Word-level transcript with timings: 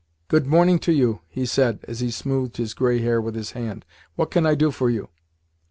"Good 0.29 0.47
morning 0.47 0.79
to 0.79 0.91
you," 0.91 1.21
he 1.27 1.45
said 1.45 1.81
as 1.87 1.99
he 1.99 2.09
smoothed 2.09 2.57
his 2.57 2.73
grey 2.73 2.97
hair 3.03 3.21
with 3.21 3.35
his 3.35 3.51
hand. 3.51 3.85
"What 4.15 4.31
can 4.31 4.47
I 4.47 4.55
do 4.55 4.71
for 4.71 4.89
you?" 4.89 5.09